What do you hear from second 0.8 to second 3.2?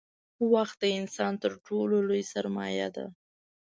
د انسانانو تر ټولو لوی سرمایه دی.